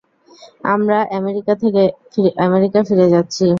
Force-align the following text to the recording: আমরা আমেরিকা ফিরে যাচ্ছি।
আমরা 0.65 0.97
আমেরিকা 1.17 2.79
ফিরে 2.87 3.05
যাচ্ছি। 3.13 3.47